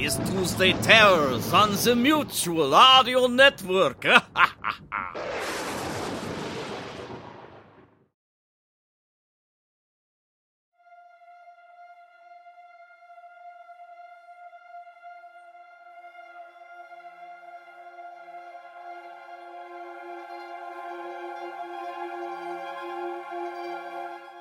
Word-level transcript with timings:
Is 0.00 0.16
Tuesday 0.30 0.72
Terrors 0.72 1.52
on 1.52 1.72
the 1.72 1.94
Mutual 1.94 2.74
Audio 2.74 3.26
Network. 3.26 4.02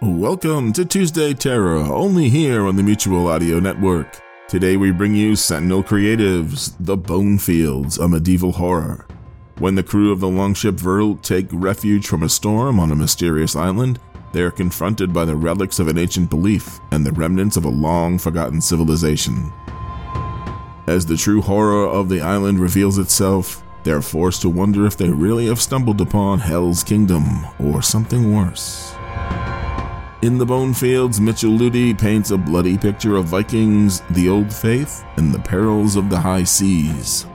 Welcome 0.02 0.72
to 0.72 0.86
Tuesday 0.86 1.34
Terror, 1.34 1.80
only 1.80 2.30
here 2.30 2.66
on 2.66 2.78
the 2.78 2.84
Mutual 2.84 3.28
Audio 3.28 3.60
Network. 3.60 4.22
Today 4.50 4.78
we 4.78 4.90
bring 4.90 5.14
you 5.14 5.36
Sentinel 5.36 5.84
Creatives, 5.84 6.74
The 6.80 6.98
Bonefields, 6.98 8.00
a 8.00 8.08
medieval 8.08 8.52
horror. 8.52 9.06
When 9.60 9.76
the 9.76 9.84
crew 9.84 10.12
of 10.12 10.22
the 10.22 10.28
longship 10.28 10.74
Varúlfr 10.74 11.22
take 11.22 11.46
refuge 11.52 12.08
from 12.08 12.24
a 12.24 12.30
storm 12.30 12.80
on 12.80 12.92
a 12.92 12.96
mysterious 12.96 13.56
island, 13.56 14.00
they 14.34 14.42
are 14.42 14.50
confronted 14.50 15.14
by 15.14 15.24
the 15.26 15.36
relics 15.36 15.78
of 15.78 15.88
an 15.88 16.00
ancient 16.00 16.32
belief 16.32 16.80
and 16.90 17.06
the 17.06 17.12
remnants 17.12 17.58
of 17.58 17.66
a 17.66 17.70
long 17.70 18.18
forgotten 18.18 18.60
civilization. 18.60 19.54
As 20.88 21.06
the 21.06 21.16
true 21.16 21.42
horror 21.42 21.86
of 21.86 22.10
the 22.10 22.22
island 22.22 22.60
reveals 22.60 22.98
itself, 22.98 23.62
they 23.84 23.92
are 23.92 24.02
forced 24.02 24.42
to 24.42 24.50
wonder 24.50 24.88
if 24.88 24.98
they 24.98 25.10
really 25.10 25.46
have 25.46 25.62
stumbled 25.62 26.02
upon 26.02 26.40
Hel's 26.40 26.84
Kingdom 26.84 27.46
or 27.60 27.84
something 27.84 28.34
worse. 28.36 28.96
In 30.22 30.38
the 30.38 30.46
Bonefields, 30.46 31.22
Mitchell 31.22 31.52
Lüthi 31.52 31.98
paints 31.98 32.32
a 32.32 32.38
bloody 32.38 32.78
picture 32.78 33.16
of 33.16 33.28
Vikings, 33.28 34.02
the 34.10 34.28
Old 34.28 34.54
Faith, 34.54 35.06
and 35.16 35.34
the 35.34 35.40
perils 35.40 35.96
of 35.96 36.10
the 36.10 36.20
high 36.20 36.44
seas. 36.44 37.26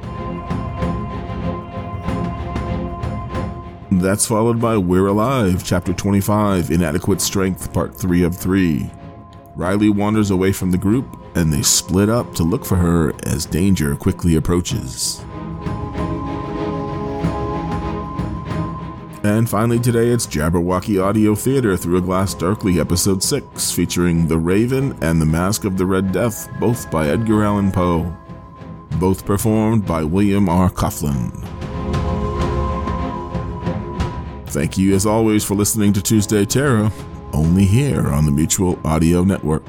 That's 3.91 4.27
followed 4.27 4.61
by 4.61 4.77
We're 4.77 5.07
Alive, 5.07 5.65
Chapter 5.65 5.95
25, 5.95 6.71
Inadequate 6.71 7.23
Strength, 7.23 7.73
Part 7.73 7.95
3 7.95 8.23
of 8.23 8.37
3. 8.37 8.91
Riley 9.55 9.89
wanders 9.89 10.31
away 10.31 10.53
from 10.53 10.71
the 10.71 10.77
group, 10.77 11.07
and 11.37 11.51
they 11.51 11.63
split 11.63 12.11
up 12.11 12.35
to 12.35 12.43
look 12.43 12.67
for 12.67 12.77
her 12.77 13.15
as 13.23 13.47
danger 13.47 13.97
quickly 13.97 14.37
approaches. 14.37 15.25
And 19.25 19.49
finally, 19.49 19.79
today 19.79 20.09
it's 20.09 20.27
Jabberwocky 20.27 21.03
Audio 21.03 21.35
Theater 21.35 21.79
Through 21.79 21.97
a 21.97 22.03
Glass 22.03 22.35
Darkly, 22.35 22.79
Episode 22.79 23.23
6, 23.23 23.71
featuring 23.71 24.29
The 24.29 24.37
Raven 24.37 24.95
and 25.03 25.19
The 25.19 25.25
Mask 25.25 25.65
of 25.65 25.79
the 25.79 25.87
Red 25.87 26.13
Death, 26.13 26.47
both 26.61 26.91
by 26.91 27.09
Edgar 27.09 27.43
Allan 27.43 27.73
Poe. 27.73 28.15
Both 29.01 29.25
performed 29.25 29.87
by 29.87 30.05
William 30.05 30.51
R. 30.51 30.69
Coughlin. 30.69 31.33
Thank 34.49 34.77
you, 34.77 34.95
as 34.95 35.07
always, 35.07 35.43
for 35.43 35.55
listening 35.55 35.95
to 35.95 36.03
Tuesday 36.03 36.45
Terror, 36.45 36.91
only 37.33 37.65
here 37.65 38.09
on 38.09 38.27
the 38.27 38.31
Mutual 38.31 38.79
Audio 38.85 39.25
Network. 39.25 39.65